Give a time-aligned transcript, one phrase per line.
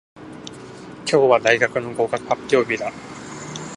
[1.05, 2.91] 今日は大学の合格発表日だ。